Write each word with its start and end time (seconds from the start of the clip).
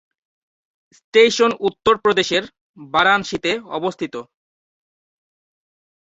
Station 0.97 1.51
উত্তর 1.67 1.95
প্রদেশের 2.03 2.43
বারাণসীতে 2.87 3.51
অবস্থিত। 3.77 4.15